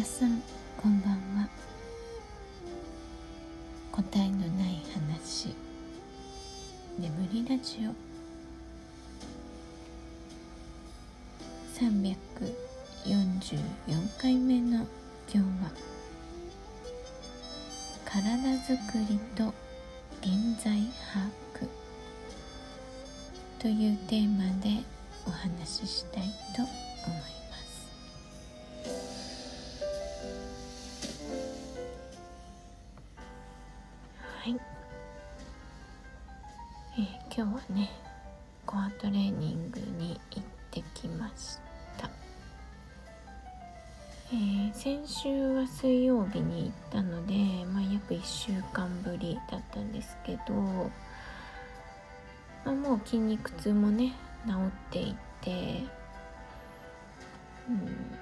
[0.00, 0.42] 皆さん
[0.78, 1.46] こんばんは。
[3.92, 5.54] 答えのない話。
[6.98, 7.90] 眠りラジオ。
[11.78, 14.86] 344回目の
[15.30, 15.44] 今日は
[18.06, 19.52] 体づくりと
[20.22, 20.80] 現在
[21.12, 21.68] 把握。
[23.58, 24.82] というテーマで
[25.26, 26.22] お話ししたい
[26.56, 26.70] と思い
[27.20, 27.39] ます。
[34.42, 34.56] はい、
[36.98, 37.90] えー、今日はね
[38.64, 41.58] コアトレーニングに行ってきまし
[41.98, 42.08] た。
[44.32, 47.34] えー、先週は水曜日に行ったので、
[47.66, 50.90] まあ、約1週間ぶりだったんですけど、ま
[52.64, 54.14] あ、もう筋肉痛もね
[54.46, 54.56] 治っ
[54.90, 55.82] ていて、
[57.68, 58.19] うん、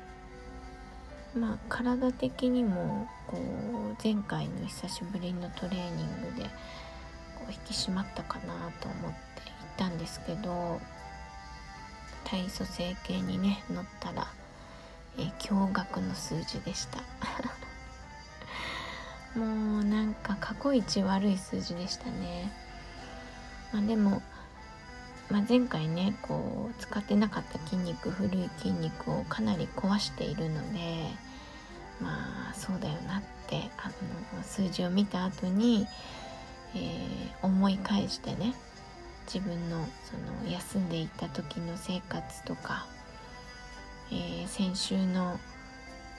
[1.38, 6.44] まあ体的にもこう前回の久しぶりのトレーニングで
[7.36, 10.80] こう引き締まったかなと思っていたんですけど
[12.24, 14.26] 体組成計にね乗ったら、
[15.18, 16.98] え、驚愕の数字でした。
[19.38, 22.52] もうなんか過去一悪い数字でしたね。
[23.72, 24.22] まあでも
[25.30, 30.78] まあ、前回ねこう使ってなかった筋肉古い筋肉をかなり壊しているので
[32.00, 33.88] まあそうだよなってあ
[34.36, 35.86] の数字を見た後に、
[36.74, 38.54] えー、思い返してね
[39.32, 42.86] 自分のその休んでいた時の生活とか、
[44.10, 45.38] えー、先週の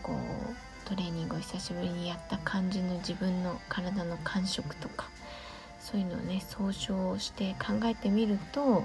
[0.04, 5.08] こうトレーニングを久しぶりにやった感じの自分の体の感触とか
[5.80, 8.84] そういうのをね総称して考えてみると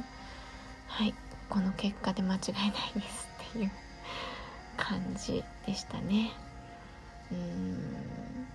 [0.86, 1.14] はい
[1.48, 3.70] この結果で間違いないですっていう
[4.76, 6.32] 感じでしたね。
[7.34, 8.46] うん。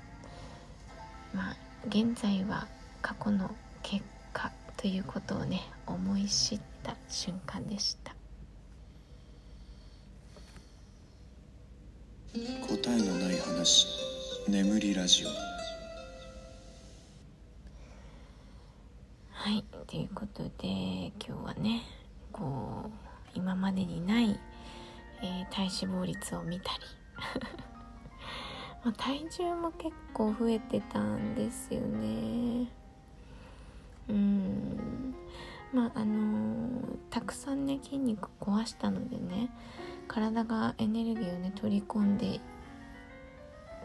[1.34, 1.56] まあ
[1.88, 2.68] 現在は
[3.02, 3.54] 過去の
[3.84, 4.04] 結
[4.34, 8.16] 果ということをね思い知った瞬間でした。
[12.34, 13.88] 答えのない話
[14.48, 15.30] 眠りラジオ。
[19.50, 20.50] はいということで
[21.26, 21.82] 今日はね
[22.32, 22.90] こう
[23.34, 24.40] 今までにない、
[25.24, 26.80] えー、体脂肪率を見たり
[28.84, 32.72] ま体重も結構増えてたんですよね。
[34.10, 35.16] うん。
[35.74, 39.52] まああのー、たくさんね筋肉壊したのでね
[40.08, 42.40] 体がエネルギーをね取り込んで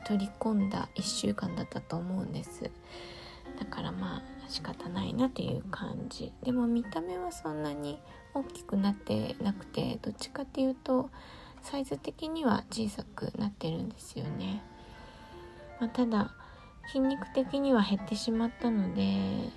[0.07, 2.71] 取り込んだ1週間だったと思うんです。
[3.59, 6.33] だからまあ仕方ないなという感じ。
[6.43, 8.01] でも見た目はそんなに
[8.35, 11.11] 大きくなってなくてどっちかっていうと
[11.63, 14.63] サイズ的には小さくなってるんですよね、
[15.81, 16.31] まあ、ただ
[16.87, 19.53] 筋肉的には減ってしまったので、え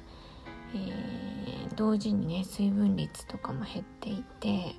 [1.70, 4.76] ー、同時にね水分率とかも減っていて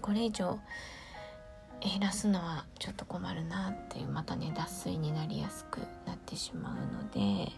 [0.00, 0.58] これ以上
[1.80, 7.52] 減らすのはちょっと困るなっていうまたね脱水になりやすくなってしまうので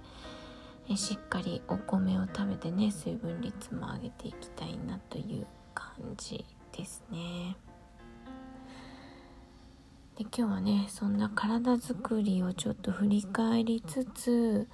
[0.97, 6.45] しっかりお米を食べてね水分率も上げていきたいなという感じ
[6.77, 7.57] ですね。
[10.19, 14.67] で今日はねそんな体づくりをちょっと振り返りつつ、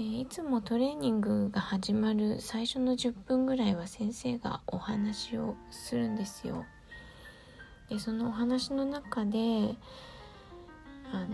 [0.00, 6.64] えー、いつもトレーニングが始まる最初の10分ぐらいは先生がお話をするんですよ。
[7.88, 9.38] でそのお話の中で
[11.12, 11.28] あの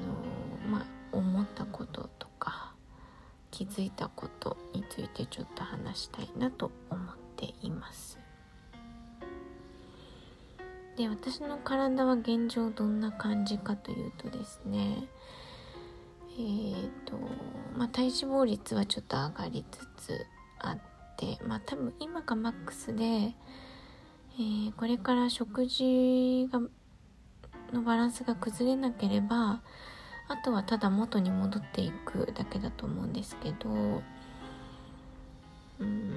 [0.71, 0.87] まあ
[1.17, 2.75] 思ったこととか
[3.51, 7.07] 気づいたことについてちょっと話したいなと思っ
[7.37, 8.24] ています。
[10.97, 15.05] で私の体は現状どんな感じかというとですね
[16.37, 17.17] えーと
[17.77, 20.27] まあ、体脂肪率はちょっと上がりつつ
[20.59, 20.79] あっ
[21.17, 26.61] てまあ多分今がマックスで、えー、これから食事が
[27.73, 29.61] のバランスが崩れなければ
[30.29, 34.03] あとはただ元に戻っていくだけだと思うんですけど
[35.79, 36.17] うん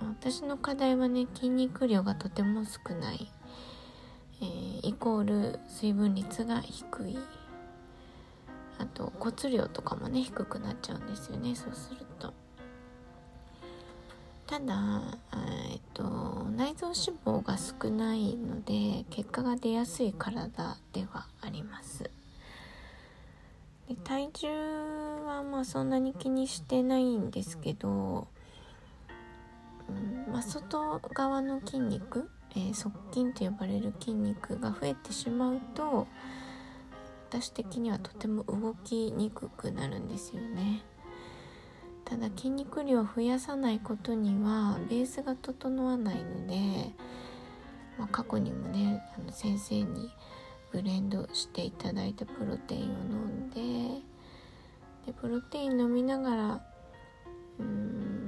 [0.00, 3.30] 私の課題はね筋肉量がとても少ない、
[4.90, 7.18] イコール水分率が低い。
[8.78, 11.54] あと骨量とかもね低くなっちゃうんですよね。
[11.54, 12.32] そうすると。
[14.48, 15.00] ただ、
[15.70, 16.02] えっと、
[16.56, 22.10] 内臓脂肪が少ないので結果が出やすい体ではあります。
[23.88, 24.48] で体重
[25.24, 28.26] はまあそんなに気にしてないんですけど、
[29.88, 36.06] うんまあ、外側の筋肉、えー、側筋と呼ばれる筋肉が増えてしまうと
[37.28, 40.82] 私的にはとても動きにくくなるんですよね。
[42.04, 46.92] ただ筋肉量を増やさないことにはベースが整わないので、
[47.96, 50.10] まあ、過去にもねあの先生に
[50.72, 54.00] ブレンドしていただいたプロテインを飲んで
[55.06, 56.60] でプロテイン飲みながら
[57.60, 58.19] うん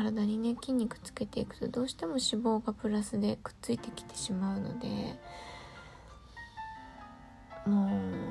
[0.00, 4.86] 体にね筋肉つけていくとどうしても脂肪がプラスでくっついてきてしまうので
[7.66, 7.90] も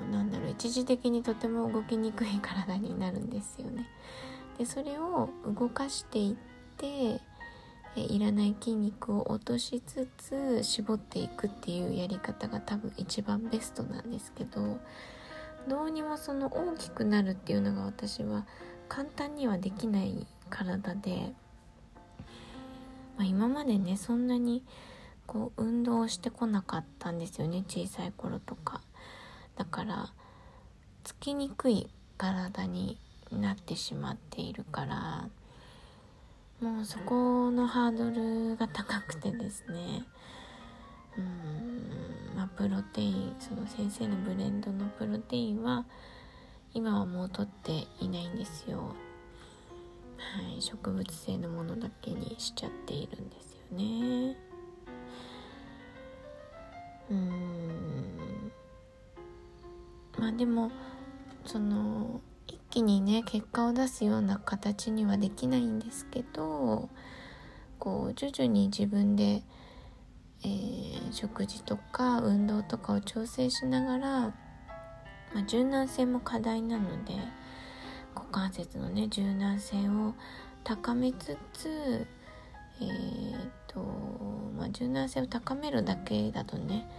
[0.10, 3.88] うなんだろう一時的にとても動きにくい体になるんですよね。
[4.58, 6.36] でそれを動かしていっ
[6.78, 7.22] て
[7.96, 14.80] えいらない筋肉を落としつつ絞っていくっていうやり方が多分一番ベストなんですけど
[15.68, 18.46] どうにもその大きくなるっていうのが私は
[18.88, 21.34] 簡単にはできない体で、
[23.20, 24.64] まあ、今までねそんなに
[25.28, 28.82] こう運動してこなかったんですよね小さい頃とか。
[29.58, 30.10] だから
[31.04, 32.98] つきにくい体に
[33.30, 35.30] なってしまっているから
[36.62, 40.06] もうそこのハードルが高くてですね。
[41.18, 45.84] うんまあプロテインその先生のブレンドのプロテインは
[46.74, 48.96] 今はもう取っていないんですよ。
[50.20, 54.38] はい植物性のものだけにしちゃっているんですよね。
[57.10, 58.52] うん。
[60.18, 60.72] まあでも
[61.46, 66.90] その一気にね結果を出すような形にはできないんですけど
[67.80, 69.44] こう徐々に自分で、
[70.44, 74.34] えー、食事とか運動とかを調整しながら、ま
[75.38, 77.14] あ、柔軟性も課題なので
[78.20, 80.14] 股関節のね柔軟性を
[80.64, 82.08] 高めつつ
[82.82, 83.82] えーと
[84.58, 86.90] まあ、柔軟性を高めるだけだとね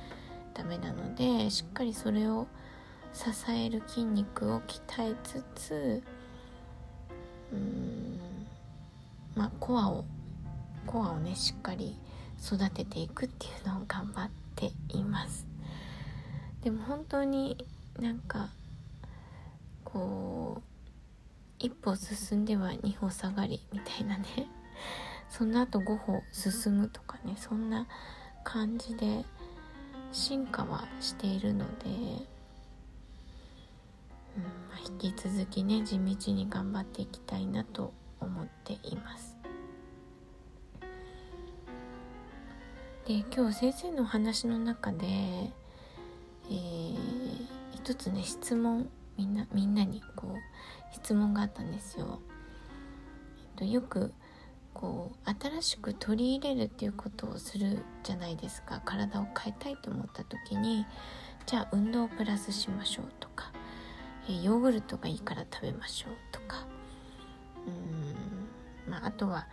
[0.55, 2.46] ダメなのでしっかりそれを
[3.12, 6.02] 支える筋肉を鍛えつつ
[7.52, 8.20] うん
[9.34, 10.05] まあコアを
[10.87, 11.96] コアをねしっかり
[12.44, 15.46] 育てていくっていうのを頑張っています。
[16.62, 17.67] でも本当に
[17.99, 18.50] なんか
[19.84, 20.69] こう
[21.61, 24.49] 一歩進んでは二歩下がりみたいなね。
[25.29, 27.35] その後5歩進むとかね。
[27.37, 27.87] そんな
[28.43, 29.25] 感じで
[30.11, 31.87] 進化はしているので。
[34.37, 39.37] うんまあ、引き続きね地道に頑張っていきたいなと思っています。
[43.06, 48.89] で今日先生のお話の中で、えー、一つね質問
[49.20, 52.22] みんなみんなにこう質問があったんですよ、
[53.38, 54.14] えっと、よく
[54.72, 58.81] こう新しく取り入れるっていうことをするじゃないですか。
[58.82, 60.87] 体を変えたいと思った時に
[61.44, 63.52] じゃあ運動をプラスしましょうとか
[64.26, 66.67] ヨーグルトがいいから食べましょうとか
[68.87, 69.49] うん、まあ、あとは、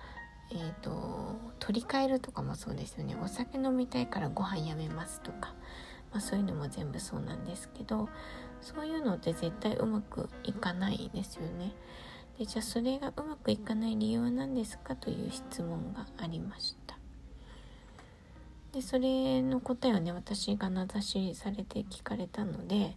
[0.52, 3.18] えーと、取り替えるとかもそうですよね。
[3.22, 5.56] お酒飲みたいからご飯やめますとか、
[6.12, 8.08] まあ、そういうのも全部そうなんですけど
[8.62, 11.74] そういうのって絶対うまくいかないですよね。
[12.38, 16.98] でじゃあそれがうまくいかない理由は何ですかという質問がありました。
[18.74, 22.96] でそれの答えをね私が名指しされて聞かれたので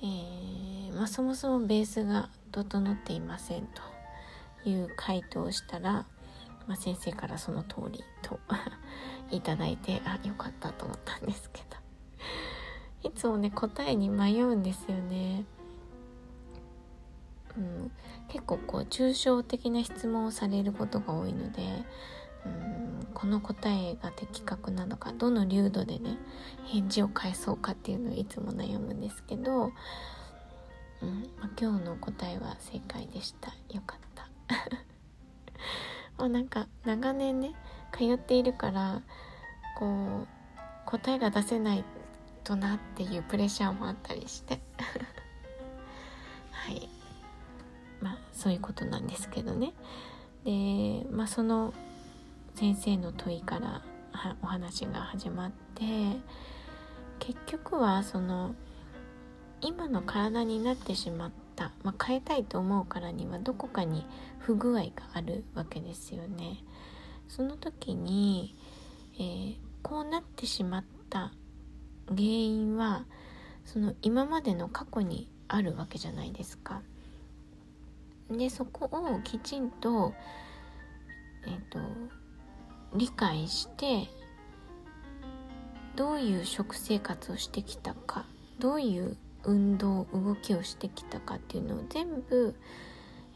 [0.00, 3.66] えー、まあ、そもそもベースが整っていません
[4.64, 6.06] という回答をしたら、
[6.66, 8.38] まあ、先生からその通りと
[9.30, 11.76] いただいてあよかったと思ったんですけど
[13.02, 15.44] いつもね答えに迷うんですよね。
[17.56, 17.90] うん、
[18.28, 21.62] 結構こう抽象的な質問をされることが多いので
[22.46, 22.88] うん。
[23.14, 26.18] この答えが的確なのかどの流度でね
[26.66, 29.72] 返事を返そうかっていうのをいつも悩むんですけど、
[31.02, 31.30] うん。
[31.40, 33.50] ま、今日の答えは正解でした。
[33.74, 34.28] よかった。
[36.22, 37.54] もうなんか長年ね
[37.92, 39.02] 通っているから
[39.78, 40.28] こう
[40.86, 41.84] 答えが出せない
[42.48, 44.58] となっていうプレッシャーもあったりして。
[46.50, 46.88] はい。
[48.00, 49.74] まあそういうことなんですけどね。
[50.44, 51.74] でまあその
[52.54, 53.82] 先生の問いから
[54.40, 56.16] お話が始まって
[57.18, 58.54] 結局はその
[59.60, 64.06] 今の体になってしまった、まあ、変えたいと思うからにはどこかに
[64.38, 66.64] 不具合があるわけですよね。
[67.28, 68.56] その時に、
[69.18, 71.32] えー、こうなってしまった
[72.10, 73.04] 原因は
[73.64, 76.82] その今までの過去にあるわけじゃないですか。
[78.30, 80.12] でそこをきちんと,、
[81.46, 81.78] えーと
[82.94, 84.08] 理解して
[85.96, 88.24] どういう食生活をしてきたか
[88.58, 92.54] どういう運動動きをしてきたかっていうのを全部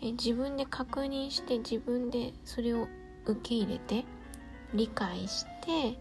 [0.01, 2.89] え自分で確認して自分でそれを
[3.25, 4.05] 受け入れて
[4.75, 5.99] 理解して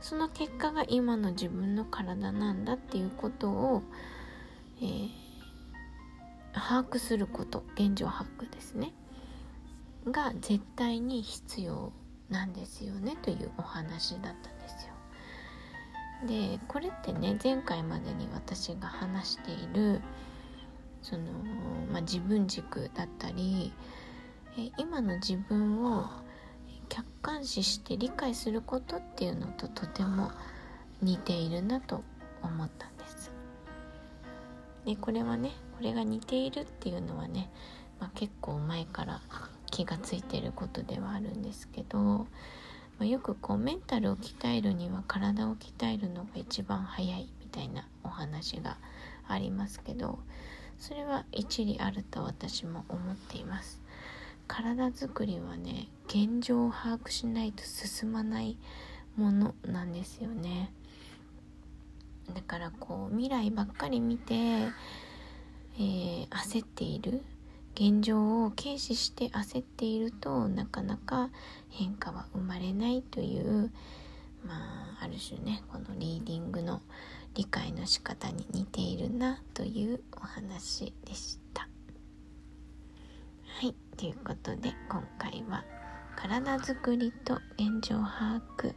[0.00, 3.82] その結果が今の自分の体なんだっていうことを、
[4.80, 5.10] えー、
[6.52, 8.92] 把握すること現状把握ですね
[10.06, 11.92] が絶対に必要
[12.30, 14.98] なんですよねというお話だったんですよ。
[16.26, 20.00] でこれってね前回までに私が話している
[21.00, 21.24] その、
[21.92, 23.72] まあ、自分軸だったり
[24.76, 26.06] 今の自分を
[26.88, 30.30] 客観視して理解することっていうのととても
[31.02, 32.02] 似ているなと
[32.42, 33.30] 思ったんです。
[34.84, 37.50] でこれはねこれが似ているっていうのはね、
[38.00, 39.20] まあ、結構前から
[39.70, 42.26] 気がついてることではあるんですけど、ま
[43.00, 48.76] あ、よくこうメンタルを鍛えるには体を鍛えるのが一番早いみたいなお話が
[49.28, 50.18] ありますけど
[50.78, 53.80] それは一理あると私も思っています
[54.48, 58.56] 体づくりはね現状を把握しないと進まない
[59.16, 60.72] ものなんですよね
[62.34, 67.22] だからこう未来ばっかり見て、えー、焦っている
[67.74, 71.30] 現状を軽視して焦っているとなかなか
[71.70, 73.70] 変化は生まれないという
[74.44, 74.54] ま
[75.00, 76.80] あある種ねこのリーディングの
[77.34, 81.47] 理解の仕方に似ているなというお話でした。
[83.58, 85.64] はいということで今回は
[86.14, 88.72] 「体づくりと現状把握」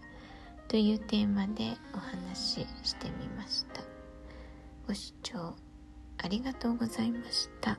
[0.67, 3.83] というテーマでお話ししてみました。
[4.87, 5.55] ご視聴
[6.17, 7.77] ありがとうございました。